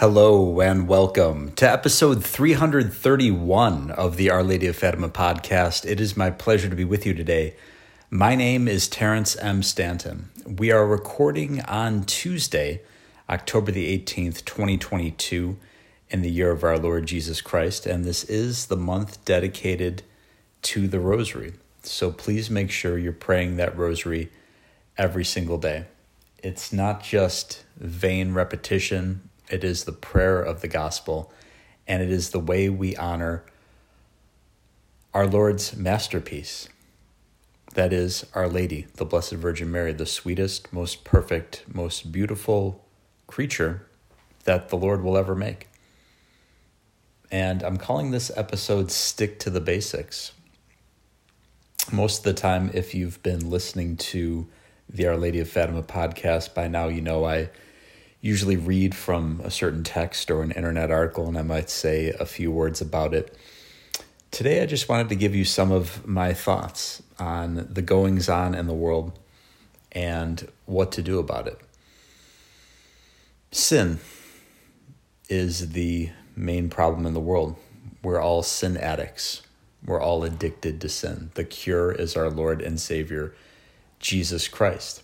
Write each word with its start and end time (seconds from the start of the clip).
Hello 0.00 0.60
and 0.60 0.86
welcome 0.86 1.52
to 1.52 1.66
episode 1.66 2.22
331 2.22 3.90
of 3.92 4.18
the 4.18 4.28
Our 4.28 4.42
Lady 4.42 4.66
of 4.66 4.76
Fatima 4.76 5.08
podcast. 5.08 5.90
It 5.90 6.02
is 6.02 6.18
my 6.18 6.28
pleasure 6.28 6.68
to 6.68 6.76
be 6.76 6.84
with 6.84 7.06
you 7.06 7.14
today. 7.14 7.54
My 8.10 8.34
name 8.34 8.68
is 8.68 8.88
Terrence 8.88 9.36
M. 9.36 9.62
Stanton. 9.62 10.28
We 10.46 10.70
are 10.70 10.86
recording 10.86 11.62
on 11.62 12.04
Tuesday, 12.04 12.82
October 13.30 13.72
the 13.72 13.98
18th, 13.98 14.44
2022, 14.44 15.56
in 16.10 16.20
the 16.20 16.30
year 16.30 16.50
of 16.50 16.62
our 16.62 16.76
Lord 16.76 17.06
Jesus 17.06 17.40
Christ, 17.40 17.86
and 17.86 18.04
this 18.04 18.22
is 18.24 18.66
the 18.66 18.76
month 18.76 19.24
dedicated 19.24 20.02
to 20.60 20.86
the 20.88 21.00
Rosary. 21.00 21.54
So 21.84 22.12
please 22.12 22.50
make 22.50 22.70
sure 22.70 22.98
you're 22.98 23.14
praying 23.14 23.56
that 23.56 23.74
Rosary 23.74 24.30
every 24.98 25.24
single 25.24 25.56
day. 25.56 25.86
It's 26.42 26.70
not 26.70 27.02
just 27.02 27.64
vain 27.78 28.34
repetition 28.34 29.30
it 29.50 29.64
is 29.64 29.84
the 29.84 29.92
prayer 29.92 30.42
of 30.42 30.60
the 30.60 30.68
gospel, 30.68 31.32
and 31.86 32.02
it 32.02 32.10
is 32.10 32.30
the 32.30 32.40
way 32.40 32.68
we 32.68 32.96
honor 32.96 33.44
our 35.14 35.26
Lord's 35.26 35.76
masterpiece. 35.76 36.68
That 37.74 37.92
is 37.92 38.26
Our 38.34 38.48
Lady, 38.48 38.86
the 38.96 39.04
Blessed 39.04 39.34
Virgin 39.34 39.70
Mary, 39.70 39.92
the 39.92 40.06
sweetest, 40.06 40.72
most 40.72 41.04
perfect, 41.04 41.64
most 41.72 42.10
beautiful 42.10 42.84
creature 43.26 43.86
that 44.44 44.68
the 44.68 44.76
Lord 44.76 45.02
will 45.02 45.16
ever 45.16 45.34
make. 45.34 45.68
And 47.30 47.62
I'm 47.62 47.76
calling 47.76 48.10
this 48.10 48.30
episode 48.36 48.90
Stick 48.90 49.38
to 49.40 49.50
the 49.50 49.60
Basics. 49.60 50.32
Most 51.92 52.18
of 52.18 52.24
the 52.24 52.34
time, 52.34 52.70
if 52.72 52.94
you've 52.94 53.22
been 53.22 53.50
listening 53.50 53.96
to 53.98 54.46
the 54.88 55.06
Our 55.06 55.16
Lady 55.16 55.40
of 55.40 55.48
Fatima 55.48 55.82
podcast 55.82 56.54
by 56.54 56.68
now, 56.68 56.88
you 56.88 57.00
know 57.00 57.24
I 57.24 57.50
usually 58.20 58.56
read 58.56 58.94
from 58.94 59.40
a 59.44 59.50
certain 59.50 59.84
text 59.84 60.30
or 60.30 60.42
an 60.42 60.50
internet 60.52 60.90
article 60.90 61.28
and 61.28 61.38
I 61.38 61.42
might 61.42 61.70
say 61.70 62.10
a 62.18 62.26
few 62.26 62.50
words 62.50 62.80
about 62.80 63.14
it. 63.14 63.36
Today, 64.30 64.62
I 64.62 64.66
just 64.66 64.88
wanted 64.88 65.08
to 65.10 65.14
give 65.14 65.34
you 65.34 65.44
some 65.44 65.72
of 65.72 66.06
my 66.06 66.34
thoughts 66.34 67.02
on 67.18 67.68
the 67.70 67.82
goings 67.82 68.28
on 68.28 68.54
in 68.54 68.66
the 68.66 68.74
world 68.74 69.18
and 69.92 70.46
what 70.66 70.92
to 70.92 71.02
do 71.02 71.18
about 71.18 71.46
it. 71.46 71.58
Sin 73.50 73.98
is 75.28 75.70
the 75.70 76.10
main 76.34 76.68
problem 76.68 77.06
in 77.06 77.14
the 77.14 77.20
world. 77.20 77.56
We're 78.02 78.20
all 78.20 78.42
sin 78.42 78.76
addicts. 78.76 79.42
We're 79.84 80.00
all 80.00 80.24
addicted 80.24 80.80
to 80.80 80.88
sin. 80.88 81.30
The 81.34 81.44
cure 81.44 81.92
is 81.92 82.16
our 82.16 82.28
Lord 82.28 82.60
and 82.60 82.78
Savior, 82.78 83.34
Jesus 84.00 84.48
Christ. 84.48 85.02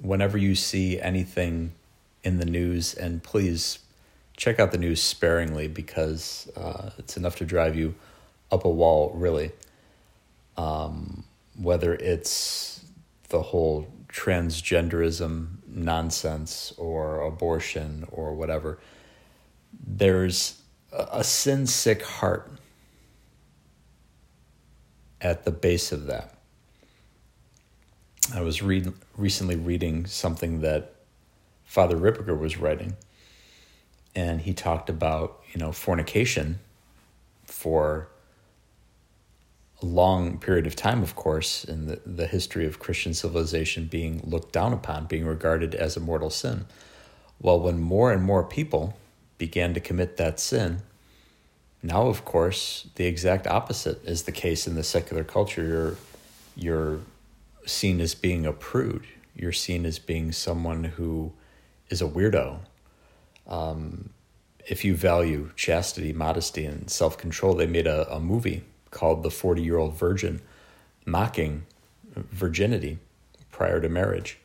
Whenever 0.00 0.36
you 0.36 0.54
see 0.54 1.00
anything 1.00 1.72
in 2.22 2.38
the 2.38 2.46
news, 2.46 2.94
and 2.94 3.22
please 3.22 3.78
check 4.36 4.60
out 4.60 4.70
the 4.72 4.78
news 4.78 5.02
sparingly 5.02 5.68
because 5.68 6.50
uh, 6.56 6.90
it's 6.98 7.16
enough 7.16 7.36
to 7.36 7.44
drive 7.44 7.76
you 7.76 7.94
up 8.50 8.64
a 8.64 8.70
wall, 8.70 9.12
really. 9.14 9.52
Um, 10.56 11.24
whether 11.60 11.94
it's 11.94 12.84
the 13.28 13.42
whole 13.42 13.88
transgenderism 14.08 15.48
nonsense 15.66 16.72
or 16.76 17.20
abortion 17.22 18.06
or 18.10 18.34
whatever, 18.34 18.78
there's 19.86 20.60
a 20.92 21.22
sin 21.22 21.66
sick 21.66 22.02
heart 22.02 22.50
at 25.20 25.44
the 25.44 25.50
base 25.50 25.92
of 25.92 26.06
that. 26.06 26.34
I 28.34 28.40
was 28.40 28.62
read, 28.62 28.92
recently 29.16 29.56
reading 29.56 30.06
something 30.06 30.60
that 30.60 30.94
Father 31.68 31.96
Ripperger 31.96 32.36
was 32.36 32.56
writing, 32.56 32.96
and 34.14 34.40
he 34.40 34.54
talked 34.54 34.88
about 34.88 35.42
you 35.52 35.60
know 35.60 35.70
fornication 35.70 36.60
for 37.44 38.08
a 39.82 39.86
long 39.86 40.38
period 40.38 40.66
of 40.66 40.74
time, 40.74 41.02
of 41.02 41.14
course, 41.14 41.64
in 41.64 41.86
the, 41.86 42.00
the 42.04 42.26
history 42.26 42.66
of 42.66 42.78
Christian 42.78 43.12
civilization 43.12 43.84
being 43.84 44.20
looked 44.24 44.50
down 44.50 44.72
upon, 44.72 45.04
being 45.04 45.26
regarded 45.26 45.74
as 45.74 45.94
a 45.94 46.00
mortal 46.00 46.30
sin. 46.30 46.64
Well, 47.38 47.60
when 47.60 47.78
more 47.78 48.10
and 48.12 48.22
more 48.22 48.42
people 48.42 48.98
began 49.36 49.74
to 49.74 49.80
commit 49.80 50.16
that 50.16 50.40
sin, 50.40 50.82
now, 51.82 52.08
of 52.08 52.24
course, 52.24 52.88
the 52.94 53.04
exact 53.04 53.46
opposite 53.46 54.02
is 54.04 54.22
the 54.22 54.32
case 54.32 54.66
in 54.66 54.74
the 54.74 54.82
secular 54.82 55.22
culture. 55.22 55.62
You're, 55.62 55.96
you're 56.56 57.00
seen 57.66 58.00
as 58.00 58.14
being 58.14 58.46
a 58.46 58.52
prude. 58.52 59.04
You're 59.36 59.52
seen 59.52 59.86
as 59.86 60.00
being 60.00 60.32
someone 60.32 60.82
who 60.82 61.34
is 61.90 62.02
a 62.02 62.06
weirdo. 62.06 62.60
Um, 63.46 64.10
if 64.66 64.84
you 64.84 64.94
value 64.94 65.50
chastity, 65.56 66.12
modesty, 66.12 66.66
and 66.66 66.90
self 66.90 67.16
control, 67.16 67.54
they 67.54 67.66
made 67.66 67.86
a, 67.86 68.12
a 68.12 68.20
movie 68.20 68.64
called 68.90 69.22
The 69.22 69.30
40 69.30 69.62
Year 69.62 69.78
Old 69.78 69.96
Virgin, 69.96 70.40
mocking 71.06 71.64
virginity 72.14 72.98
prior 73.50 73.80
to 73.80 73.88
marriage. 73.88 74.38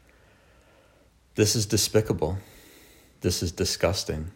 This 1.36 1.56
is 1.56 1.66
despicable. 1.66 2.38
This 3.22 3.42
is 3.42 3.52
disgusting. 3.52 4.32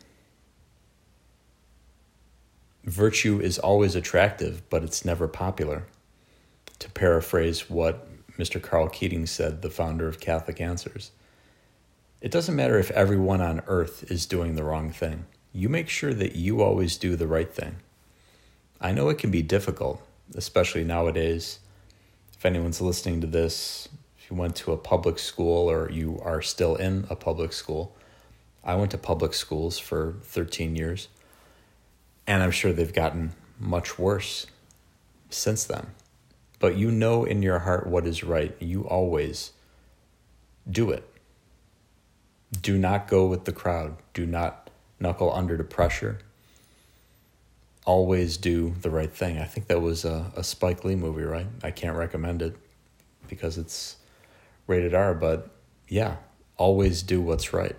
Virtue 2.84 3.40
is 3.40 3.60
always 3.60 3.96
attractive, 3.96 4.68
but 4.70 4.84
it's 4.84 5.04
never 5.04 5.28
popular. 5.28 5.86
To 6.80 6.90
paraphrase 6.92 7.70
what 7.70 8.08
Mr. 8.38 8.62
Karl 8.62 8.88
Keating 8.88 9.26
said, 9.26 9.62
the 9.62 9.70
founder 9.70 10.08
of 10.08 10.20
Catholic 10.20 10.62
Answers. 10.62 11.12
It 12.20 12.32
doesn't 12.32 12.56
matter 12.56 12.80
if 12.80 12.90
everyone 12.92 13.42
on 13.42 13.62
earth 13.68 14.10
is 14.12 14.26
doing 14.26 14.56
the 14.56 14.64
wrong 14.64 14.92
thing. 14.92 15.26
You 15.54 15.70
make 15.70 15.88
sure 15.88 16.16
that 16.16 16.36
you 16.36 16.64
always 16.64 16.98
do 16.98 17.16
the 17.16 17.28
right 17.28 17.54
thing. 17.54 17.76
I 18.82 18.92
know 18.92 19.10
it 19.10 19.20
can 19.20 19.30
be 19.30 19.44
difficult, 19.44 20.02
especially 20.34 20.84
nowadays. 20.84 21.60
If 22.34 22.44
anyone's 22.44 22.82
listening 22.82 23.22
to 23.22 23.28
this, 23.28 23.88
if 24.18 24.32
you 24.32 24.38
went 24.38 24.56
to 24.58 24.72
a 24.72 24.78
public 24.78 25.20
school 25.20 25.70
or 25.70 25.92
you 25.92 26.20
are 26.24 26.42
still 26.42 26.76
in 26.76 27.06
a 27.08 27.16
public 27.16 27.54
school, 27.54 27.96
I 28.64 28.74
went 28.74 28.90
to 28.92 28.98
public 28.98 29.36
schools 29.36 29.78
for 29.78 30.16
13 30.24 30.76
years, 30.76 31.10
and 32.26 32.42
I'm 32.42 32.52
sure 32.52 32.74
they've 32.74 32.92
gotten 32.92 33.34
much 33.60 34.00
worse 34.00 34.48
since 35.30 35.66
then. 35.66 35.92
But 36.58 36.78
you 36.78 36.90
know 36.90 37.26
in 37.26 37.44
your 37.44 37.60
heart 37.60 37.86
what 37.86 38.08
is 38.08 38.24
right. 38.24 38.56
You 38.60 38.88
always 38.88 39.52
do 40.68 40.90
it 40.90 41.08
do 42.62 42.78
not 42.78 43.08
go 43.08 43.26
with 43.26 43.46
the 43.46 43.52
crowd. 43.52 43.98
Do 44.14 44.26
not 44.26 44.70
knuckle 45.00 45.32
under 45.34 45.58
to 45.58 45.64
pressure. 45.64 46.20
Always 47.86 48.38
do 48.38 48.74
the 48.82 48.90
right 48.90 49.12
thing. 49.12 49.38
I 49.40 49.46
think 49.46 49.68
that 49.68 49.82
was 49.82 50.06
a, 50.06 50.32
a 50.36 50.44
Spike 50.44 50.84
Lee 50.84 50.96
movie, 50.96 51.24
right? 51.24 51.48
I 51.64 51.72
can't 51.72 51.96
recommend 51.96 52.42
it 52.42 52.56
because 53.28 53.58
it's 53.58 53.98
rated 54.66 54.94
R, 54.94 55.14
but 55.14 55.50
yeah, 55.88 56.18
always 56.58 57.02
do 57.04 57.22
what's 57.22 57.54
right. 57.54 57.76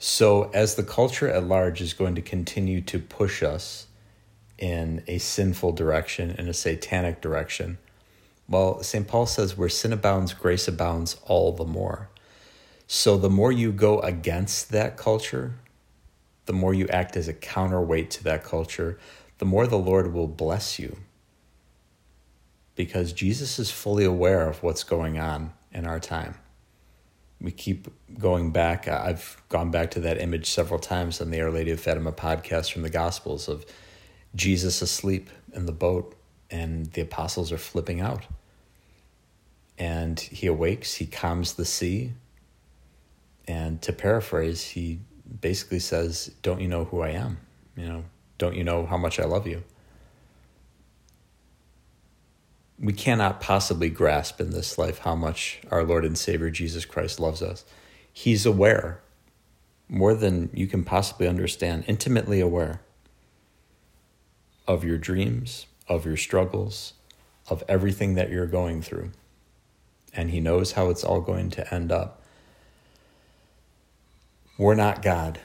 So, 0.00 0.50
as 0.54 0.76
the 0.76 0.84
culture 0.84 1.28
at 1.28 1.44
large 1.44 1.80
is 1.80 1.92
going 1.92 2.14
to 2.14 2.22
continue 2.22 2.80
to 2.82 3.00
push 3.00 3.42
us 3.42 3.88
in 4.56 5.02
a 5.08 5.18
sinful 5.18 5.72
direction, 5.72 6.30
in 6.30 6.48
a 6.48 6.54
satanic 6.54 7.20
direction, 7.20 7.78
well, 8.48 8.82
St. 8.82 9.06
Paul 9.06 9.26
says, 9.26 9.58
where 9.58 9.68
sin 9.68 9.92
abounds, 9.92 10.32
grace 10.32 10.66
abounds 10.66 11.16
all 11.26 11.52
the 11.52 11.66
more. 11.66 12.08
So 12.86 13.18
the 13.18 13.28
more 13.28 13.52
you 13.52 13.70
go 13.70 14.00
against 14.00 14.70
that 14.70 14.96
culture, 14.96 15.56
the 16.46 16.54
more 16.54 16.72
you 16.72 16.88
act 16.88 17.14
as 17.16 17.28
a 17.28 17.34
counterweight 17.34 18.10
to 18.12 18.24
that 18.24 18.44
culture, 18.44 18.98
the 19.36 19.44
more 19.44 19.66
the 19.66 19.78
Lord 19.78 20.14
will 20.14 20.26
bless 20.26 20.78
you. 20.78 20.96
Because 22.74 23.12
Jesus 23.12 23.58
is 23.58 23.70
fully 23.70 24.04
aware 24.04 24.48
of 24.48 24.62
what's 24.62 24.82
going 24.82 25.18
on 25.18 25.52
in 25.70 25.86
our 25.86 26.00
time. 26.00 26.36
We 27.40 27.50
keep 27.50 27.88
going 28.18 28.50
back. 28.50 28.88
I've 28.88 29.40
gone 29.50 29.70
back 29.70 29.90
to 29.92 30.00
that 30.00 30.20
image 30.20 30.50
several 30.50 30.80
times 30.80 31.20
on 31.20 31.30
the 31.30 31.40
Our 31.42 31.50
Lady 31.50 31.70
of 31.70 31.80
Fatima 31.80 32.12
podcast 32.12 32.72
from 32.72 32.82
the 32.82 32.90
Gospels 32.90 33.46
of 33.46 33.66
Jesus 34.34 34.80
asleep 34.80 35.28
in 35.52 35.66
the 35.66 35.72
boat 35.72 36.14
and 36.50 36.86
the 36.86 37.02
apostles 37.02 37.52
are 37.52 37.58
flipping 37.58 38.00
out 38.00 38.24
and 39.78 40.18
he 40.18 40.46
awakes, 40.46 40.94
he 40.94 41.06
calms 41.06 41.54
the 41.54 41.64
sea. 41.64 42.12
And 43.46 43.80
to 43.82 43.92
paraphrase, 43.92 44.62
he 44.64 45.00
basically 45.40 45.78
says, 45.78 46.32
Don't 46.42 46.60
you 46.60 46.68
know 46.68 46.84
who 46.84 47.00
I 47.00 47.10
am? 47.10 47.38
You 47.76 47.86
know, 47.86 48.04
don't 48.36 48.56
you 48.56 48.64
know 48.64 48.86
how 48.86 48.98
much 48.98 49.20
I 49.20 49.24
love 49.24 49.46
you? 49.46 49.62
We 52.80 52.92
cannot 52.92 53.40
possibly 53.40 53.88
grasp 53.88 54.40
in 54.40 54.50
this 54.50 54.78
life 54.78 54.98
how 54.98 55.14
much 55.14 55.60
our 55.70 55.84
Lord 55.84 56.04
and 56.04 56.18
Savior 56.18 56.50
Jesus 56.50 56.84
Christ 56.84 57.18
loves 57.18 57.42
us. 57.42 57.64
He's 58.12 58.44
aware, 58.44 59.00
more 59.88 60.14
than 60.14 60.50
you 60.52 60.66
can 60.66 60.84
possibly 60.84 61.28
understand, 61.28 61.84
intimately 61.86 62.40
aware 62.40 62.80
of 64.66 64.84
your 64.84 64.98
dreams, 64.98 65.66
of 65.88 66.04
your 66.04 66.16
struggles, 66.16 66.94
of 67.48 67.64
everything 67.68 68.14
that 68.14 68.30
you're 68.30 68.46
going 68.46 68.82
through 68.82 69.10
and 70.18 70.32
he 70.32 70.40
knows 70.40 70.72
how 70.72 70.90
it's 70.90 71.04
all 71.04 71.20
going 71.20 71.48
to 71.48 71.72
end 71.72 71.92
up. 71.92 72.20
We're 74.58 74.74
not 74.74 75.00
God. 75.00 75.38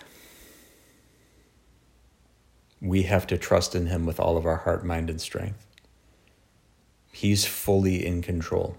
We 2.82 3.04
have 3.04 3.28
to 3.28 3.38
trust 3.38 3.76
in 3.76 3.86
Him 3.86 4.08
with 4.08 4.20
all 4.20 4.36
of 4.36 4.48
our 4.48 4.56
heart, 4.56 4.84
mind, 4.84 5.12
and 5.12 5.22
strength. 5.22 5.68
He's 7.12 7.46
fully 7.46 8.04
in 8.04 8.24
control. 8.24 8.76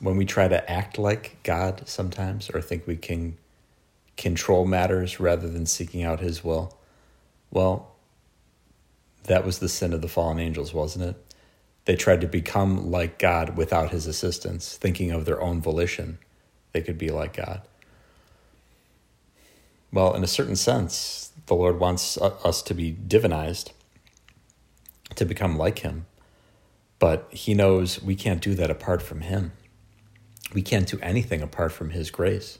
When 0.00 0.18
we 0.18 0.26
try 0.26 0.48
to 0.48 0.70
act 0.70 0.98
like 0.98 1.38
God 1.44 1.88
sometimes 1.88 2.50
or 2.50 2.60
think 2.60 2.86
we 2.86 2.96
can 2.96 3.38
control 4.18 4.66
matters 4.66 5.18
rather 5.18 5.48
than 5.48 5.64
seeking 5.64 6.02
out 6.02 6.20
His 6.20 6.44
will, 6.44 6.76
well, 7.50 7.94
that 9.22 9.46
was 9.46 9.60
the 9.60 9.68
sin 9.70 9.94
of 9.94 10.02
the 10.02 10.08
fallen 10.08 10.38
angels, 10.38 10.74
wasn't 10.74 11.06
it? 11.06 11.23
They 11.84 11.96
tried 11.96 12.20
to 12.22 12.26
become 12.26 12.90
like 12.90 13.18
God 13.18 13.56
without 13.56 13.90
His 13.90 14.06
assistance, 14.06 14.76
thinking 14.76 15.10
of 15.10 15.24
their 15.24 15.40
own 15.40 15.60
volition. 15.60 16.18
They 16.72 16.80
could 16.80 16.98
be 16.98 17.10
like 17.10 17.36
God. 17.36 17.62
Well, 19.92 20.14
in 20.14 20.24
a 20.24 20.28
certain 20.28 20.56
sense, 20.56 21.32
the 21.46 21.54
Lord 21.54 21.78
wants 21.78 22.16
us 22.18 22.62
to 22.62 22.74
be 22.74 22.92
divinized, 22.92 23.72
to 25.14 25.24
become 25.24 25.58
like 25.58 25.80
Him. 25.80 26.06
But 26.98 27.28
He 27.30 27.54
knows 27.54 28.02
we 28.02 28.16
can't 28.16 28.40
do 28.40 28.54
that 28.54 28.70
apart 28.70 29.02
from 29.02 29.20
Him. 29.20 29.52
We 30.54 30.62
can't 30.62 30.88
do 30.88 30.98
anything 31.02 31.42
apart 31.42 31.72
from 31.72 31.90
His 31.90 32.10
grace. 32.10 32.58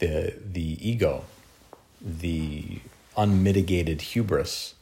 The, 0.00 0.34
the 0.44 0.78
ego, 0.86 1.24
the 2.00 2.80
unmitigated 3.16 4.00
hubris 4.02 4.74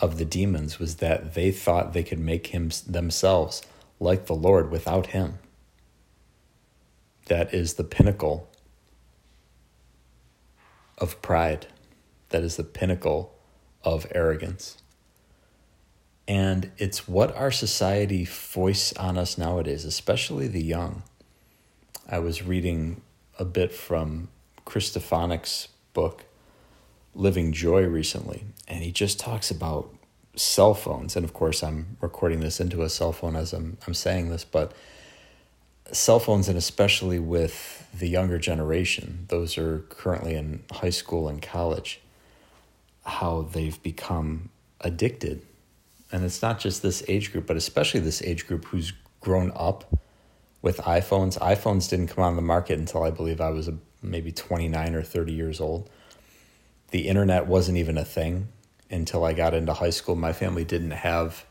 of 0.00 0.18
the 0.18 0.24
demons 0.24 0.78
was 0.78 0.96
that 0.96 1.34
they 1.34 1.50
thought 1.50 1.92
they 1.92 2.02
could 2.02 2.18
make 2.18 2.48
him 2.48 2.70
themselves 2.86 3.62
like 3.98 4.26
the 4.26 4.34
Lord 4.34 4.70
without 4.70 5.08
him. 5.08 5.38
That 7.26 7.52
is 7.52 7.74
the 7.74 7.84
pinnacle 7.84 8.48
of 10.98 11.20
pride. 11.22 11.66
That 12.30 12.42
is 12.42 12.56
the 12.56 12.64
pinnacle 12.64 13.34
of 13.84 14.06
arrogance. 14.14 14.78
And 16.26 16.70
it's 16.78 17.08
what 17.08 17.34
our 17.36 17.50
society 17.50 18.24
foists 18.24 18.92
on 18.94 19.18
us 19.18 19.36
nowadays, 19.36 19.84
especially 19.84 20.46
the 20.46 20.62
young. 20.62 21.02
I 22.08 22.20
was 22.20 22.42
reading 22.42 23.02
a 23.38 23.44
bit 23.44 23.72
from 23.72 24.28
Chris 24.64 24.90
Stefanick's 24.90 25.68
book, 25.92 26.24
Living 27.14 27.52
Joy, 27.52 27.84
recently, 27.86 28.44
and 28.68 28.82
he 28.82 28.92
just 28.92 29.18
talks 29.18 29.50
about 29.50 29.92
cell 30.36 30.74
phones. 30.74 31.16
And 31.16 31.24
of 31.24 31.32
course, 31.32 31.62
I'm 31.62 31.96
recording 32.00 32.40
this 32.40 32.60
into 32.60 32.82
a 32.82 32.88
cell 32.88 33.12
phone 33.12 33.36
as 33.36 33.52
I'm, 33.52 33.76
I'm 33.86 33.94
saying 33.94 34.30
this, 34.30 34.44
but 34.44 34.72
cell 35.92 36.20
phones, 36.20 36.48
and 36.48 36.56
especially 36.56 37.18
with 37.18 37.88
the 37.92 38.08
younger 38.08 38.38
generation, 38.38 39.26
those 39.28 39.58
are 39.58 39.80
currently 39.88 40.34
in 40.34 40.62
high 40.70 40.90
school 40.90 41.28
and 41.28 41.42
college, 41.42 42.00
how 43.04 43.42
they've 43.42 43.82
become 43.82 44.50
addicted. 44.80 45.42
And 46.12 46.24
it's 46.24 46.42
not 46.42 46.58
just 46.60 46.82
this 46.82 47.02
age 47.08 47.32
group, 47.32 47.46
but 47.46 47.56
especially 47.56 48.00
this 48.00 48.22
age 48.22 48.46
group 48.46 48.64
who's 48.66 48.92
grown 49.20 49.52
up 49.54 49.98
with 50.62 50.78
iPhones. 50.78 51.38
iPhones 51.38 51.88
didn't 51.88 52.08
come 52.08 52.24
on 52.24 52.36
the 52.36 52.42
market 52.42 52.78
until 52.78 53.02
I 53.02 53.10
believe 53.10 53.40
I 53.40 53.50
was 53.50 53.70
maybe 54.02 54.32
29 54.32 54.94
or 54.94 55.02
30 55.02 55.32
years 55.32 55.60
old. 55.60 55.88
The 56.90 57.08
internet 57.08 57.46
wasn't 57.46 57.78
even 57.78 57.96
a 57.96 58.04
thing 58.04 58.48
until 58.90 59.24
I 59.24 59.32
got 59.32 59.54
into 59.54 59.72
high 59.72 59.90
school. 59.90 60.16
My 60.16 60.32
family 60.32 60.64
didn't 60.64 60.90
have 60.90 61.46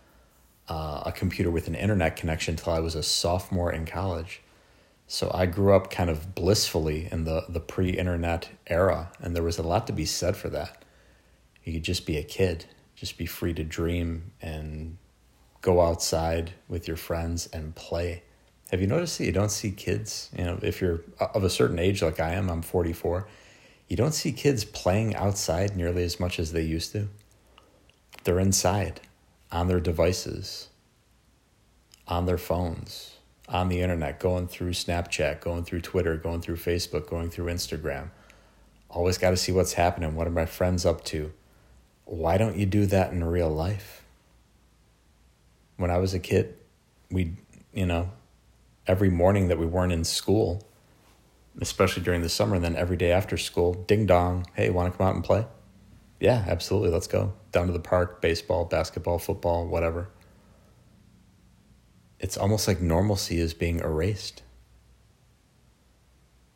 uh, 0.68 1.04
a 1.06 1.12
computer 1.12 1.50
with 1.50 1.68
an 1.68 1.76
internet 1.76 2.16
connection 2.16 2.54
until 2.54 2.74
I 2.74 2.80
was 2.80 2.96
a 2.96 3.04
sophomore 3.04 3.72
in 3.72 3.86
college. 3.86 4.42
So 5.08 5.32
I 5.34 5.48
grew 5.48 5.74
up 5.74 5.90
kind 5.90 6.10
of 6.10 6.36
blissfully 6.36 7.08
in 7.12 7.24
the, 7.24 7.46
the 7.50 7.60
pre 7.60 7.90
internet 7.90 8.50
era, 8.68 9.12
and 9.20 9.36
there 9.36 9.42
was 9.42 9.58
a 9.58 9.64
lot 9.64 9.88
to 9.88 9.94
be 9.94 10.06
said 10.06 10.36
for 10.36 10.50
that. 10.50 10.84
You 11.64 11.74
could 11.74 11.84
just 11.84 12.06
be 12.06 12.18
a 12.18 12.24
kid, 12.24 12.66
just 12.96 13.18
be 13.18 13.26
free 13.26 13.54
to 13.56 13.64
dream 13.64 14.34
and 14.42 14.98
go 15.62 15.82
outside 15.82 16.52
with 16.68 16.88
your 16.88 16.98
friends 16.98 17.48
and 17.48 17.74
play. 17.74 18.24
Have 18.72 18.82
you 18.82 18.88
noticed 18.88 19.18
that 19.18 19.26
you 19.26 19.32
don't 19.32 19.52
see 19.52 19.72
kids, 19.72 20.30
you 20.38 20.44
know, 20.44 20.60
if 20.62 20.80
you're 20.80 21.02
of 21.20 21.44
a 21.44 21.50
certain 21.50 21.80
age 21.80 22.04
like 22.04 22.20
I 22.20 22.34
am, 22.34 22.50
I'm 22.50 22.62
44, 22.62 23.28
you 23.90 23.98
don't 23.98 24.14
see 24.14 24.32
kids 24.32 24.64
playing 24.64 25.16
outside 25.16 25.76
nearly 25.76 26.04
as 26.04 26.20
much 26.20 26.40
as 26.40 26.54
they 26.54 26.62
used 26.62 26.92
to. 26.92 27.10
They're 28.24 28.40
inside 28.40 29.02
on 29.52 29.68
their 29.68 29.80
devices, 29.80 30.70
on 32.08 32.28
their 32.28 32.38
phones, 32.38 33.18
on 33.48 33.68
the 33.68 33.82
internet, 33.82 34.20
going 34.20 34.48
through 34.48 34.72
Snapchat, 34.72 35.42
going 35.42 35.64
through 35.64 35.82
Twitter, 35.82 36.16
going 36.18 36.40
through 36.40 36.58
Facebook, 36.58 37.10
going 37.10 37.32
through 37.32 37.46
Instagram. 37.46 38.12
Always 38.92 39.18
got 39.18 39.32
to 39.32 39.38
see 39.38 39.52
what's 39.52 39.74
happening. 39.74 40.16
What 40.16 40.28
are 40.28 40.32
my 40.32 40.46
friends 40.46 40.86
up 40.86 41.04
to? 41.06 41.34
Why 42.06 42.38
don't 42.38 42.58
you 42.58 42.68
do 42.68 42.86
that 42.86 43.12
in 43.12 43.24
real 43.24 43.50
life? 43.50 44.04
When 45.78 45.90
I 45.90 45.98
was 45.98 46.14
a 46.14 46.20
kid, 46.20 46.56
we, 47.10 47.34
you 47.74 47.88
know, 47.88 48.12
every 48.86 49.10
morning 49.10 49.48
that 49.48 49.58
we 49.58 49.66
weren't 49.66 49.94
in 49.94 50.04
school, 50.04 50.64
especially 51.62 52.04
during 52.04 52.22
the 52.22 52.30
summer, 52.30 52.56
and 52.56 52.64
then 52.64 52.76
every 52.76 52.98
day 52.98 53.12
after 53.12 53.38
school, 53.38 53.74
ding 53.74 54.06
dong, 54.06 54.46
hey, 54.56 54.70
want 54.70 54.92
to 54.92 54.98
come 54.98 55.08
out 55.08 55.16
and 55.16 55.24
play? 55.24 55.46
Yeah, 56.20 56.46
absolutely. 56.48 56.90
Let's 56.90 57.08
go 57.08 57.34
down 57.52 57.68
to 57.68 57.74
the 57.74 57.80
park, 57.80 58.22
baseball, 58.22 58.66
basketball, 58.66 59.20
football, 59.20 59.68
whatever. 59.68 60.10
It's 62.20 62.38
almost 62.38 62.68
like 62.68 62.82
normalcy 62.82 63.40
is 63.40 63.54
being 63.54 63.80
erased. 63.80 64.44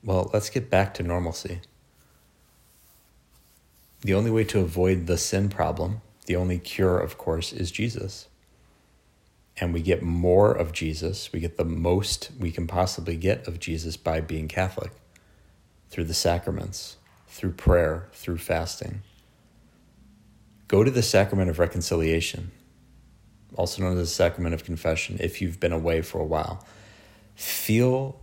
Well, 0.03 0.29
let's 0.33 0.49
get 0.49 0.69
back 0.69 0.93
to 0.95 1.03
normalcy. 1.03 1.61
The 4.01 4.13
only 4.13 4.31
way 4.31 4.43
to 4.45 4.59
avoid 4.59 5.07
the 5.07 5.17
sin 5.17 5.47
problem, 5.47 6.01
the 6.25 6.35
only 6.35 6.59
cure, 6.59 6.99
of 6.99 7.17
course, 7.17 7.53
is 7.53 7.71
Jesus. 7.71 8.27
And 9.59 9.73
we 9.73 9.81
get 9.81 10.01
more 10.01 10.51
of 10.51 10.71
Jesus, 10.71 11.31
we 11.31 11.39
get 11.39 11.57
the 11.57 11.65
most 11.65 12.31
we 12.39 12.51
can 12.51 12.65
possibly 12.65 13.15
get 13.15 13.47
of 13.47 13.59
Jesus 13.59 13.97
by 13.97 14.19
being 14.19 14.47
Catholic 14.47 14.91
through 15.89 16.05
the 16.05 16.13
sacraments, 16.13 16.97
through 17.27 17.51
prayer, 17.51 18.09
through 18.13 18.39
fasting 18.39 19.01
go 20.73 20.83
to 20.83 20.89
the 20.89 21.03
sacrament 21.03 21.51
of 21.51 21.59
reconciliation, 21.59 22.49
also 23.55 23.83
known 23.83 23.95
as 23.95 24.09
the 24.09 24.15
sacrament 24.15 24.55
of 24.55 24.63
confession, 24.63 25.17
if 25.19 25.39
you've 25.39 25.59
been 25.59 25.71
away 25.71 26.01
for 26.01 26.19
a 26.19 26.25
while. 26.25 26.65
Feel 27.35 28.19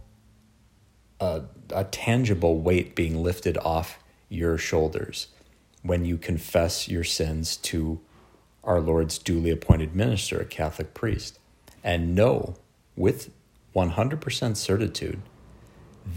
a, 1.20 1.42
a 1.72 1.84
tangible 1.84 2.58
weight 2.58 2.96
being 2.96 3.22
lifted 3.22 3.56
off 3.58 4.00
your 4.28 4.58
shoulders 4.58 5.28
when 5.82 6.04
you 6.04 6.18
confess 6.18 6.88
your 6.88 7.04
sins 7.04 7.56
to 7.56 8.00
our 8.64 8.80
Lord's 8.80 9.18
duly 9.18 9.50
appointed 9.50 9.94
minister, 9.94 10.38
a 10.40 10.44
Catholic 10.44 10.94
priest. 10.94 11.38
And 11.82 12.14
know 12.14 12.56
with 12.96 13.30
100% 13.74 14.56
certitude 14.56 15.22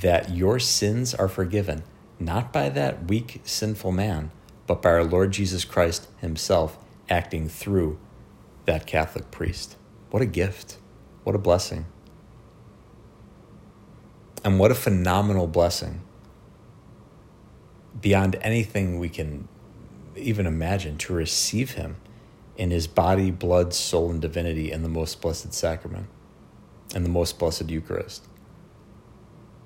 that 0.02 0.32
your 0.32 0.60
sins 0.60 1.14
are 1.14 1.28
forgiven, 1.28 1.84
not 2.20 2.52
by 2.52 2.70
that 2.70 3.06
weak, 3.06 3.42
sinful 3.44 3.92
man 3.92 4.32
but 4.68 4.82
by 4.82 4.92
our 4.92 5.04
Lord 5.04 5.32
Jesus 5.32 5.66
Christ 5.66 6.08
Himself 6.18 6.78
acting 7.10 7.50
through 7.50 8.00
that 8.66 8.86
Catholic 8.86 9.30
priest. 9.32 9.76
What 10.10 10.22
a 10.22 10.26
gift. 10.26 10.78
What 11.24 11.36
a 11.36 11.40
blessing. 11.40 11.86
And 14.44 14.60
what 14.60 14.72
a 14.72 14.76
phenomenal 14.76 15.48
blessing. 15.48 16.02
Beyond 18.00 18.38
anything 18.42 19.00
we 19.00 19.10
can 19.10 19.48
even 20.16 20.46
imagine 20.46 20.98
to 21.00 21.14
receive 21.14 21.72
Him 21.72 21.98
in 22.58 22.72
His 22.72 22.88
body, 22.88 23.32
blood, 23.32 23.74
soul, 23.74 24.10
and 24.10 24.22
divinity 24.22 24.72
in 24.72 24.84
the 24.84 24.90
most 24.90 25.22
blessed 25.22 25.54
sacrament, 25.54 26.08
in 26.96 27.04
the 27.04 27.10
most 27.10 27.40
blessed 27.40 27.70
Eucharist. 27.70 28.28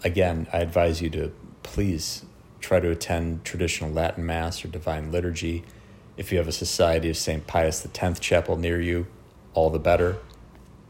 Again, 0.03 0.47
I 0.53 0.59
advise 0.59 1.01
you 1.01 1.09
to 1.11 1.31
please 1.63 2.23
try 2.59 2.79
to 2.79 2.89
attend 2.89 3.43
traditional 3.43 3.91
Latin 3.91 4.25
Mass 4.25 4.63
or 4.63 4.67
Divine 4.67 5.11
Liturgy. 5.11 5.63
If 6.15 6.31
you 6.31 6.37
have 6.37 6.47
a 6.47 6.53
Society 6.53 7.09
of 7.09 7.17
St. 7.17 7.45
Pius 7.45 7.85
X 7.85 8.19
chapel 8.19 8.57
near 8.57 8.79
you, 8.79 9.07
all 9.53 9.69
the 9.69 9.79
better. 9.79 10.17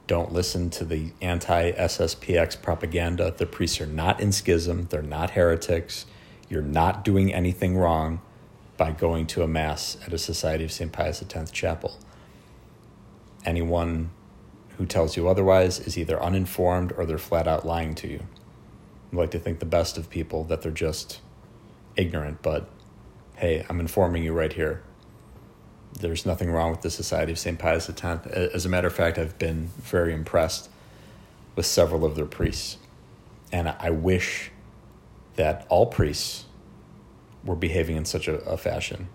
Don't 0.07 0.31
listen 0.31 0.69
to 0.71 0.85
the 0.85 1.11
anti 1.21 1.71
SSPX 1.71 2.61
propaganda. 2.61 3.33
The 3.35 3.45
priests 3.45 3.81
are 3.81 3.85
not 3.85 4.19
in 4.19 4.31
schism, 4.31 4.87
they're 4.89 5.01
not 5.01 5.31
heretics. 5.31 6.05
You're 6.49 6.61
not 6.61 7.03
doing 7.03 7.33
anything 7.33 7.77
wrong 7.77 8.21
by 8.77 8.91
going 8.91 9.25
to 9.27 9.43
a 9.43 9.47
Mass 9.47 9.97
at 10.05 10.13
a 10.13 10.17
Society 10.17 10.63
of 10.63 10.71
St. 10.71 10.91
Pius 10.91 11.21
X 11.21 11.51
chapel. 11.51 11.97
Anyone 13.43 14.11
who 14.77 14.85
tells 14.85 15.17
you 15.17 15.27
otherwise 15.27 15.79
is 15.79 15.97
either 15.97 16.21
uninformed 16.21 16.93
or 16.95 17.05
they're 17.05 17.17
flat 17.17 17.47
out 17.47 17.65
lying 17.65 17.95
to 17.95 18.07
you. 18.07 18.25
I 19.11 19.15
like 19.15 19.31
to 19.31 19.39
think 19.39 19.59
the 19.59 19.65
best 19.65 19.97
of 19.97 20.09
people 20.09 20.43
that 20.45 20.61
they're 20.61 20.71
just 20.71 21.19
ignorant, 21.95 22.41
but 22.41 22.69
hey, 23.35 23.65
I'm 23.69 23.79
informing 23.79 24.23
you 24.23 24.33
right 24.33 24.53
here. 24.53 24.83
There's 25.99 26.25
nothing 26.25 26.51
wrong 26.51 26.71
with 26.71 26.81
the 26.81 26.91
Society 26.91 27.31
of 27.31 27.39
St. 27.39 27.57
Pius 27.57 27.89
X. 27.89 28.03
As 28.27 28.65
a 28.65 28.69
matter 28.69 28.87
of 28.87 28.93
fact, 28.93 29.17
I've 29.17 29.39
been 29.39 29.69
very 29.77 30.13
impressed 30.13 30.69
with 31.55 31.65
several 31.65 32.05
of 32.05 32.15
their 32.15 32.25
priests. 32.25 32.77
And 33.51 33.69
I 33.79 33.89
wish 33.89 34.51
that 35.35 35.65
all 35.69 35.87
priests 35.87 36.45
we're 37.47 37.55
behaving 37.55 37.95
in 37.95 38.05
such 38.05 38.27
a, 38.27 38.35
a 38.41 38.57
fashion. 38.57 39.07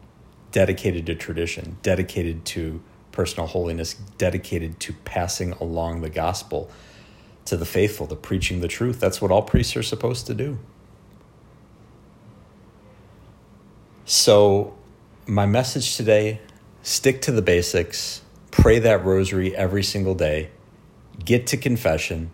Dedicated 0.50 1.06
to 1.06 1.14
tradition, 1.14 1.78
dedicated 1.82 2.44
to 2.46 2.82
personal 3.12 3.46
holiness, 3.46 3.94
dedicated 4.18 4.80
to 4.80 4.92
passing 5.04 5.52
along 5.52 6.00
the 6.00 6.10
gospel 6.10 6.70
to 7.44 7.56
the 7.56 7.66
faithful, 7.66 8.06
to 8.06 8.16
preaching 8.16 8.60
the 8.60 8.68
truth. 8.68 9.00
That's 9.00 9.20
what 9.20 9.30
all 9.30 9.42
priests 9.42 9.76
are 9.76 9.82
supposed 9.82 10.26
to 10.26 10.34
do. 10.34 10.58
So, 14.04 14.74
my 15.26 15.46
message 15.46 15.96
today 15.96 16.40
stick 16.82 17.22
to 17.22 17.32
the 17.32 17.42
basics, 17.42 18.22
pray 18.50 18.78
that 18.80 19.04
rosary 19.04 19.54
every 19.54 19.82
single 19.82 20.14
day, 20.14 20.50
get 21.24 21.46
to 21.48 21.56
confession, 21.56 22.30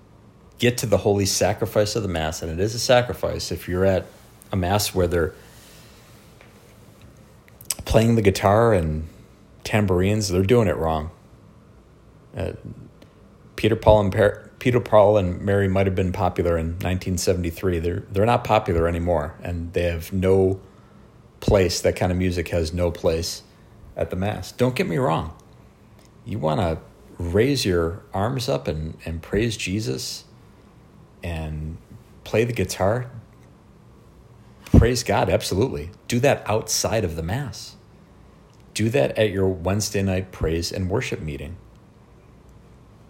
get 0.59 0.78
to 0.78 0.87
the 0.87 0.99
holy 0.99 1.26
sacrifice 1.26 1.95
of 1.97 2.02
the 2.02 2.09
Mass. 2.09 2.43
And 2.43 2.50
it 2.50 2.61
is 2.61 2.75
a 2.75 2.78
sacrifice. 2.78 3.52
If 3.52 3.69
you're 3.69 3.85
at 3.85 4.07
a 4.50 4.57
Mass 4.57 4.95
where 4.95 5.07
they're 5.07 5.35
playing 7.88 8.14
the 8.16 8.23
guitar 8.23 8.75
and 8.75 9.09
tambourines, 9.64 10.28
they're 10.28 10.42
doing 10.42 10.68
it 10.68 10.76
wrong. 10.76 11.11
Uh, 12.37 12.52
Peter 13.57 13.75
Paul 13.75 14.02
and 14.02 14.12
per- 14.12 14.50
Peter 14.61 14.78
Paul 14.78 15.16
and 15.16 15.40
Mary 15.40 15.68
might 15.68 15.87
have 15.87 15.97
been 15.97 16.12
popular 16.12 16.57
in 16.59 16.73
1973. 16.73 17.78
They're 17.80 18.04
they're 18.12 18.26
not 18.26 18.45
popular 18.45 18.87
anymore, 18.87 19.35
and 19.42 19.73
they 19.73 19.85
have 19.85 20.12
no 20.12 20.61
place. 21.40 21.80
That 21.80 21.97
kind 21.97 22.12
of 22.12 22.18
music 22.18 22.49
has 22.49 22.73
no 22.73 22.90
place 22.90 23.42
at 23.97 24.11
the 24.11 24.16
mass. 24.16 24.52
Don't 24.52 24.76
get 24.76 24.87
me 24.87 24.99
wrong. 24.99 25.35
You 26.25 26.38
want 26.38 26.61
to 26.61 26.78
raise 27.18 27.64
your 27.64 28.02
arms 28.12 28.49
up 28.49 28.68
and, 28.68 28.99
and 29.04 29.23
praise 29.23 29.57
Jesus 29.57 30.25
and 31.23 31.78
play 32.23 32.45
the 32.45 32.52
guitar. 32.52 33.11
Praise 34.66 35.02
God, 35.02 35.30
absolutely. 35.30 35.90
Do 36.07 36.21
that 36.21 36.49
outside 36.49 37.02
of 37.02 37.16
the 37.16 37.23
mass 37.23 37.76
do 38.75 38.89
that 38.91 39.17
at 39.19 39.31
your 39.31 39.49
Wednesday 39.49 40.03
night 40.03 40.33
praise 40.33 40.73
and 40.73 40.89
worship 40.91 41.21
meeting. 41.21 41.57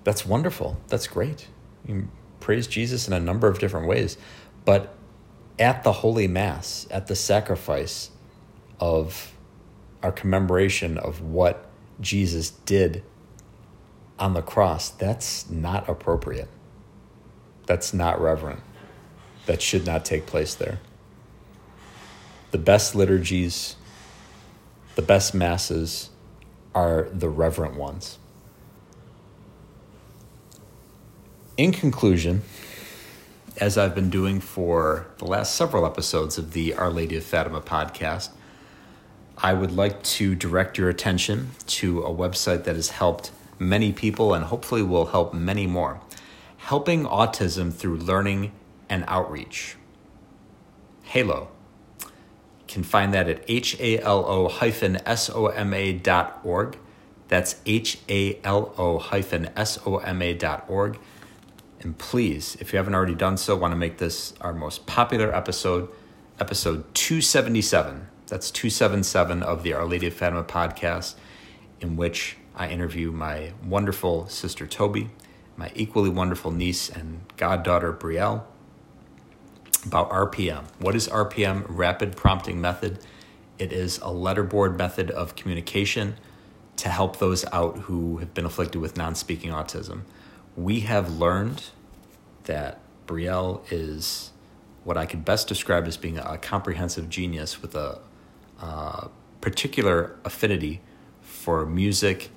That's 0.05 0.25
wonderful. 0.25 0.79
That's 0.88 1.07
great. 1.07 1.49
You 1.87 2.09
praise 2.41 2.67
Jesus 2.67 3.07
in 3.07 3.12
a 3.12 3.21
number 3.21 3.49
of 3.49 3.59
different 3.59 3.87
ways. 3.87 4.17
But 4.65 4.95
at 5.59 5.83
the 5.83 5.93
Holy 5.93 6.29
Mass, 6.29 6.87
at 6.91 7.07
the 7.07 7.17
sacrifice 7.17 8.11
of 8.81 9.33
our 10.03 10.12
commemoration 10.12 10.97
of 10.99 11.21
what 11.21 11.69
Jesus 12.00 12.50
did 12.50 13.03
on 14.19 14.35
the 14.35 14.43
cross, 14.43 14.88
that's 14.91 15.50
not 15.50 15.88
appropriate. 15.88 16.49
That's 17.67 17.93
not 17.93 18.21
reverent. 18.21 18.61
That 19.47 19.61
should 19.61 19.85
not 19.85 20.05
take 20.05 20.27
place 20.27 20.55
there. 20.55 20.81
The 22.50 22.59
best 22.59 22.95
liturgies 22.95 23.77
the 24.99 25.02
best 25.02 25.33
masses 25.33 26.11
are 26.75 27.09
the 27.12 27.28
reverent 27.28 27.76
ones. 27.76 28.19
In 31.57 31.71
conclusion, 31.71 32.43
as 33.59 33.78
I've 33.78 33.95
been 33.95 34.11
doing 34.11 34.40
for 34.40 35.07
the 35.19 35.25
last 35.25 35.55
several 35.55 35.87
episodes 35.87 36.37
of 36.37 36.52
the 36.52 36.75
Our 36.75 36.90
Lady 36.90 37.17
of 37.17 37.23
Fatima 37.23 37.61
podcast, 37.61 38.31
I 39.37 39.55
would 39.55 39.71
like 39.71 40.02
to 40.19 40.35
direct 40.35 40.76
your 40.76 40.88
attention 40.88 41.52
to 41.69 42.02
a 42.02 42.11
website 42.12 42.64
that 42.64 42.75
has 42.75 42.90
helped 42.90 43.31
many 43.57 43.93
people 43.93 44.35
and 44.35 44.47
hopefully 44.47 44.83
will 44.83 45.07
help 45.07 45.33
many 45.33 45.69
more. 45.69 46.00
Helping 46.57 47.05
Autism 47.05 47.73
Through 47.73 47.99
Learning 47.99 48.50
and 48.88 49.05
Outreach. 49.07 49.76
HALO 51.05 51.50
can 52.69 52.85
find 52.85 53.13
that 53.15 53.29
at 53.29 53.49
halo 53.49 54.49
hyphen 54.49 55.01
soma 55.17 55.93
dot 55.95 56.41
org. 56.45 56.77
That's 57.29 57.57
halo 57.65 58.99
hyphen 58.99 59.51
soma 59.65 60.35
dot 60.35 60.65
org. 60.69 60.99
And 61.81 61.97
please, 61.97 62.57
if 62.61 62.73
you 62.73 62.77
haven't 62.77 62.95
already 62.95 63.15
done 63.15 63.37
so, 63.37 63.57
want 63.57 63.73
to 63.73 63.77
make 63.77 63.99
this 63.99 64.35
our 64.41 64.53
most 64.53 64.87
popular 64.87 65.35
episode, 65.35 65.89
episode 66.41 66.93
277. 66.95 68.09
That's 68.27 68.51
277 68.51 69.43
of 69.43 69.63
the 69.63 69.73
Our 69.73 69.87
Lady 69.87 70.09
of 70.09 70.15
Fatima 70.15 70.45
podcast, 70.45 71.15
in 71.81 71.97
which 71.97 72.37
I 72.55 72.69
interview 72.69 73.13
my 73.13 73.53
wonderful 73.65 74.27
sister 74.29 74.67
Toby, 74.67 75.11
my 75.57 75.71
equally 75.75 76.11
wonderful 76.11 76.51
niece 76.51 76.91
and 76.91 77.21
goddaughter 77.37 77.93
Brielle 77.93 78.45
about 79.85 80.11
RPM. 80.11 80.64
What 80.78 80.94
is 80.94 81.08
RPM? 81.08 81.64
Rapid 81.68 82.16
Prompting 82.16 82.61
Method. 82.61 82.99
It 83.58 83.73
is 83.73 83.99
a 83.99 84.11
letterboard 84.11 84.76
method 84.76 85.11
of 85.11 85.37
communication 85.37 86.16
to 86.76 86.88
help 86.88 87.18
those 87.18 87.44
out 87.52 87.78
who 87.80 88.18
have 88.18 88.32
been 88.35 88.44
afflicted 88.44 88.80
with 88.80 88.97
non 88.97 89.14
speaking 89.14 89.50
autism. 89.50 90.02
We 90.56 90.80
have 90.80 91.16
learned 91.16 91.70
that 92.44 92.80
Brielle 93.06 93.62
is 93.70 94.32
what 94.85 94.97
I 94.97 95.06
could 95.06 95.25
best 95.25 95.49
describe 95.49 95.87
as 95.87 95.97
being 95.97 96.18
a 96.18 96.38
comprehensive 96.38 97.08
genius 97.08 97.61
with 97.61 97.75
a, 97.75 98.00
a 98.61 99.08
particular 99.40 100.16
affinity 100.25 100.80
for 101.20 101.66
music, 101.66 102.30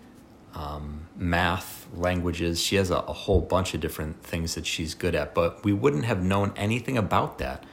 um, 0.53 1.07
math, 1.15 1.80
languages. 1.93 2.59
She 2.59 2.75
has 2.77 2.89
a, 2.89 2.97
a, 2.97 3.13
whole 3.13 3.41
bunch 3.41 3.73
of 3.73 3.81
different 3.81 4.23
things 4.23 4.55
that 4.55 4.65
she's 4.65 4.93
good 4.93 5.15
at, 5.15 5.33
but 5.33 5.63
we 5.63 5.73
wouldn't 5.73 6.05
have 6.05 6.23
known 6.23 6.53
anything 6.55 6.97
about 6.97 7.37
that 7.39 7.65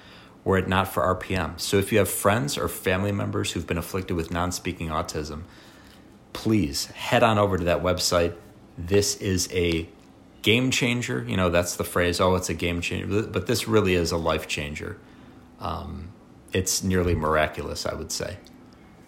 were 0.45 0.59
it 0.59 0.69
not 0.69 0.89
for 0.89 1.03
RPM. 1.15 1.61
So 1.61 1.77
if 1.77 1.93
you 1.93 1.99
have 1.99 2.09
friends 2.09 2.57
or 2.57 2.69
family 2.69 3.13
members 3.13 3.53
who've 3.53 3.67
been 3.67 3.79
afflicted 3.79 4.17
with 4.17 4.31
non 4.31 4.53
speaking 4.53 4.89
autism, 4.89 5.43
please 6.33 6.87
head 6.87 7.23
on 7.23 7.39
over 7.39 7.59
to 7.59 7.65
that 7.65 7.83
website. 7.83 8.35
This 8.77 9.17
is 9.17 9.49
a 9.53 9.89
game 10.43 10.71
changer. 10.71 11.25
You 11.29 11.37
know, 11.37 11.51
that's 11.51 11.77
the 11.77 11.85
phrase, 11.85 12.21
oh, 12.21 12.35
it's 12.35 12.49
a 12.49 12.55
game 12.55 12.81
changer. 12.81 13.23
But 13.23 13.47
this 13.47 13.69
really 13.69 13.95
is 13.95 14.13
a 14.13 14.17
life 14.17 14.49
changer. 14.49 14.99
Um, 15.61 16.13
it's 16.53 16.83
nearly 16.83 17.15
miraculous, 17.15 17.85
I 17.85 17.95
would 17.95 18.13
say. 18.13 18.39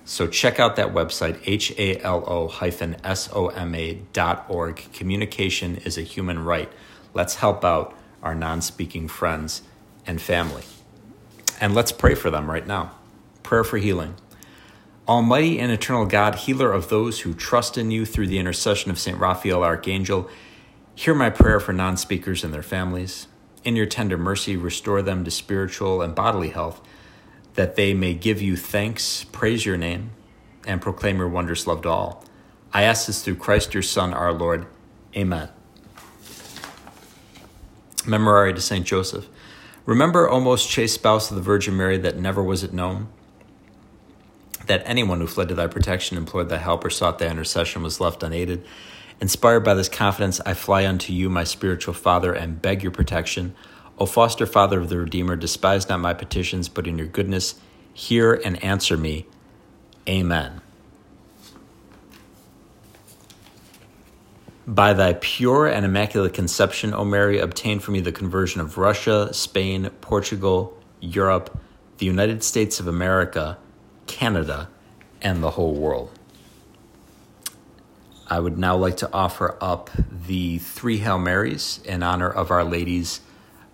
So 0.04 0.26
check 0.26 0.58
out 0.58 0.76
that 0.76 0.92
website, 0.94 1.42
halo-soma 2.00 3.94
dot 4.12 4.46
org. 4.48 4.76
Communication 4.92 5.76
is 5.76 5.96
a 5.98 6.02
human 6.02 6.44
right. 6.44 6.70
Let's 7.14 7.36
help 7.36 7.64
out 7.64 7.94
our 8.22 8.34
non-speaking 8.34 9.08
friends 9.08 9.62
and 10.06 10.20
family. 10.20 10.64
And 11.60 11.74
let's 11.74 11.92
pray 11.92 12.14
for 12.14 12.30
them 12.30 12.50
right 12.50 12.66
now. 12.66 12.92
Prayer 13.42 13.64
for 13.64 13.78
healing. 13.78 14.14
Almighty 15.06 15.58
and 15.58 15.72
eternal 15.72 16.06
God, 16.06 16.36
healer 16.36 16.72
of 16.72 16.88
those 16.88 17.20
who 17.20 17.34
trust 17.34 17.76
in 17.76 17.90
you 17.90 18.06
through 18.06 18.28
the 18.28 18.38
intercession 18.38 18.90
of 18.90 18.98
St. 18.98 19.18
Raphael, 19.18 19.64
Archangel, 19.64 20.28
hear 20.94 21.14
my 21.14 21.30
prayer 21.30 21.58
for 21.60 21.72
non 21.72 21.96
speakers 21.96 22.44
and 22.44 22.54
their 22.54 22.62
families. 22.62 23.26
In 23.64 23.76
your 23.76 23.86
tender 23.86 24.16
mercy, 24.16 24.56
restore 24.56 25.02
them 25.02 25.24
to 25.24 25.30
spiritual 25.30 26.00
and 26.00 26.14
bodily 26.14 26.50
health 26.50 26.80
that 27.54 27.76
they 27.76 27.94
may 27.94 28.14
give 28.14 28.40
you 28.40 28.56
thanks, 28.56 29.24
praise 29.24 29.66
your 29.66 29.76
name, 29.76 30.10
and 30.66 30.80
proclaim 30.80 31.18
your 31.18 31.28
wondrous 31.28 31.66
love 31.66 31.82
to 31.82 31.88
all. 31.88 32.24
I 32.72 32.82
ask 32.82 33.06
this 33.06 33.22
through 33.22 33.36
Christ 33.36 33.74
your 33.74 33.82
Son, 33.82 34.14
our 34.14 34.32
Lord. 34.32 34.66
Amen. 35.16 35.48
Memorare 38.04 38.54
to 38.54 38.60
St. 38.60 38.86
Joseph. 38.86 39.26
Remember, 39.84 40.30
O 40.30 40.40
most 40.40 40.68
chaste 40.68 40.94
spouse 40.94 41.30
of 41.30 41.36
the 41.36 41.42
Virgin 41.42 41.76
Mary, 41.76 41.98
that 41.98 42.16
never 42.16 42.42
was 42.42 42.62
it 42.62 42.72
known 42.72 43.08
that 44.66 44.82
anyone 44.84 45.20
who 45.20 45.26
fled 45.26 45.48
to 45.48 45.54
thy 45.54 45.66
protection, 45.66 46.16
implored 46.16 46.48
thy 46.48 46.58
help, 46.58 46.84
or 46.84 46.90
sought 46.90 47.18
thy 47.18 47.26
intercession 47.26 47.82
was 47.82 48.00
left 48.00 48.22
unaided. 48.22 48.64
Inspired 49.20 49.60
by 49.60 49.74
this 49.74 49.88
confidence, 49.88 50.40
I 50.46 50.54
fly 50.54 50.86
unto 50.86 51.12
you, 51.12 51.28
my 51.28 51.44
spiritual 51.44 51.92
Father, 51.92 52.32
and 52.32 52.62
beg 52.62 52.82
your 52.82 52.92
protection. 52.92 53.54
O 54.00 54.06
foster 54.06 54.46
father 54.46 54.80
of 54.80 54.88
the 54.88 54.98
Redeemer, 54.98 55.36
despise 55.36 55.86
not 55.88 56.00
my 56.00 56.14
petitions, 56.14 56.70
but 56.70 56.86
in 56.86 56.96
your 56.96 57.06
goodness 57.06 57.56
hear 57.92 58.32
and 58.32 58.62
answer 58.64 58.96
me. 58.96 59.26
Amen. 60.08 60.62
By 64.66 64.94
thy 64.94 65.14
pure 65.20 65.66
and 65.66 65.84
immaculate 65.84 66.32
conception, 66.32 66.94
O 66.94 67.04
Mary, 67.04 67.38
obtain 67.38 67.78
for 67.78 67.90
me 67.90 68.00
the 68.00 68.12
conversion 68.12 68.62
of 68.62 68.78
Russia, 68.78 69.34
Spain, 69.34 69.90
Portugal, 70.00 70.80
Europe, 71.00 71.60
the 71.98 72.06
United 72.06 72.42
States 72.42 72.80
of 72.80 72.86
America, 72.86 73.58
Canada, 74.06 74.70
and 75.20 75.42
the 75.42 75.50
whole 75.50 75.74
world. 75.74 76.10
I 78.28 78.40
would 78.40 78.56
now 78.56 78.76
like 78.76 78.96
to 78.98 79.12
offer 79.12 79.58
up 79.60 79.90
the 80.26 80.58
three 80.58 80.98
Hail 80.98 81.18
Marys 81.18 81.80
in 81.84 82.02
honor 82.02 82.30
of 82.30 82.50
Our 82.50 82.64
Lady's 82.64 83.20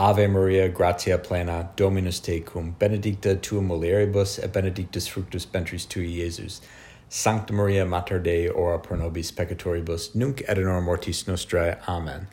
Ave 0.00 0.26
Maria, 0.28 0.66
gratia 0.66 1.18
plena, 1.18 1.68
Dominus 1.76 2.20
tecum, 2.20 2.72
benedicta 2.78 3.36
tu 3.36 3.60
mulieribus, 3.60 4.42
et 4.42 4.50
benedictus 4.50 5.06
fructus 5.06 5.44
ventris 5.44 5.84
tui, 5.84 6.10
Iesus. 6.10 6.62
Sancta 7.10 7.52
Maria 7.52 7.84
Mater 7.84 8.18
Dei, 8.18 8.48
ora 8.48 8.78
pro 8.78 8.96
nobis 8.96 9.30
peccatoribus, 9.30 10.14
nunc 10.14 10.40
et 10.48 10.56
in 10.56 10.64
hora 10.64 10.80
mortis 10.80 11.24
nostrae. 11.24 11.78
Amen. 11.86 12.28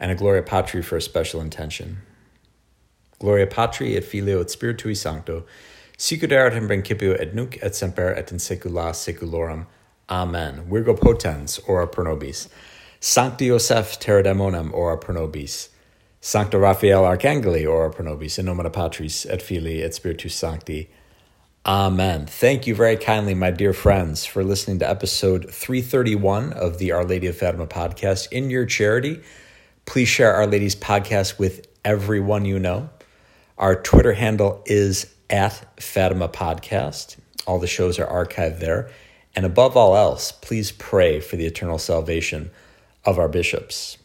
And 0.00 0.10
a 0.10 0.16
Gloria 0.16 0.42
Patri 0.42 0.82
for 0.82 0.96
a 0.96 1.00
special 1.00 1.40
intention. 1.40 1.98
Gloria 3.20 3.46
Patri 3.46 3.94
et 3.96 4.02
Filio 4.02 4.40
et 4.40 4.48
Spiritui 4.48 4.96
Sancto, 4.96 5.44
sicut 5.96 6.32
erat 6.32 6.54
in 6.54 6.66
principio 6.66 7.12
et 7.12 7.32
nunc 7.32 7.60
et 7.62 7.76
semper 7.76 8.10
et 8.10 8.32
in 8.32 8.38
saecula 8.38 8.90
saeculorum. 8.90 9.66
Amen. 10.10 10.64
Virgo 10.68 10.94
potens, 10.94 11.60
ora 11.68 11.86
pro 11.86 12.02
nobis. 12.02 12.48
Sancti 12.98 13.46
Joseph 13.46 14.00
terror 14.00 14.24
daemonum, 14.24 14.74
ora 14.74 14.98
pro 14.98 15.14
nobis. 15.14 15.68
Sancto 16.26 16.58
Raphael 16.58 17.02
Arcangeli, 17.02 17.70
ora 17.70 17.90
pro 17.90 18.02
nobis, 18.02 18.38
in 18.38 18.46
nomine 18.46 18.70
Patris 18.70 19.26
et 19.26 19.42
Filii 19.42 19.82
et 19.82 19.92
Spiritus 19.92 20.34
Sancti. 20.34 20.88
Amen. 21.66 22.24
Thank 22.24 22.66
you 22.66 22.74
very 22.74 22.96
kindly, 22.96 23.34
my 23.34 23.50
dear 23.50 23.74
friends, 23.74 24.24
for 24.24 24.42
listening 24.42 24.78
to 24.78 24.88
episode 24.88 25.50
331 25.50 26.54
of 26.54 26.78
the 26.78 26.92
Our 26.92 27.04
Lady 27.04 27.26
of 27.26 27.36
Fatima 27.36 27.66
podcast. 27.66 28.32
In 28.32 28.48
your 28.48 28.64
charity, 28.64 29.20
please 29.84 30.08
share 30.08 30.32
Our 30.32 30.46
Lady's 30.46 30.74
podcast 30.74 31.38
with 31.38 31.68
everyone 31.84 32.46
you 32.46 32.58
know. 32.58 32.88
Our 33.58 33.76
Twitter 33.82 34.14
handle 34.14 34.62
is 34.64 35.14
at 35.28 35.78
Fatima 35.78 36.30
Podcast. 36.30 37.18
All 37.46 37.58
the 37.58 37.66
shows 37.66 37.98
are 37.98 38.06
archived 38.06 38.60
there. 38.60 38.88
And 39.36 39.44
above 39.44 39.76
all 39.76 39.94
else, 39.94 40.32
please 40.32 40.72
pray 40.72 41.20
for 41.20 41.36
the 41.36 41.44
eternal 41.44 41.76
salvation 41.76 42.50
of 43.04 43.18
our 43.18 43.28
bishops. 43.28 43.98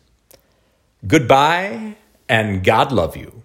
Goodbye 1.07 1.95
and 2.29 2.63
God 2.63 2.91
love 2.93 3.17
you. 3.17 3.43